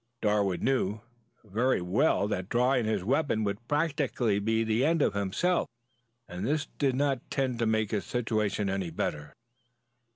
[0.19, 1.01] Darwood knew
[1.43, 5.67] very well that drawing his weapon would practically be the end of himself,
[6.27, 9.35] and this did not tend to make his situation any better.